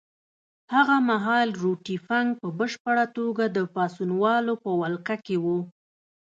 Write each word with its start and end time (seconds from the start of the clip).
هغه 0.73 0.95
مهال 1.09 1.49
روټي 1.63 1.97
فنک 2.05 2.31
په 2.41 2.47
بشپړه 2.59 3.05
توګه 3.17 3.43
د 3.47 3.59
پاڅونوالو 3.73 4.53
په 4.63 4.69
ولکه 4.81 5.15
کې 5.25 5.37
وو. 5.43 5.57